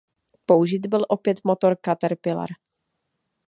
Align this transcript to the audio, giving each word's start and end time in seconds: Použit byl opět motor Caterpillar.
Použit 0.45 0.85
byl 0.85 1.05
opět 1.09 1.39
motor 1.43 1.75
Caterpillar. 1.85 2.47